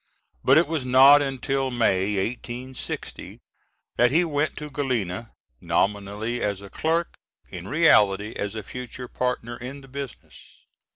But 0.43 0.57
it 0.57 0.65
was 0.67 0.83
not 0.83 1.21
until 1.21 1.69
May, 1.69 2.15
1860, 2.15 3.37
that 3.97 4.09
he 4.09 4.25
went 4.25 4.57
to 4.57 4.71
Galena, 4.71 5.29
nominally 5.59 6.41
as 6.41 6.63
a 6.63 6.71
clerk, 6.71 7.09
in 7.49 7.67
reality 7.67 8.33
as 8.35 8.55
a 8.55 8.63
future 8.63 9.07
partner 9.07 9.55
in 9.57 9.81
the 9.81 9.87
business. 9.87 10.63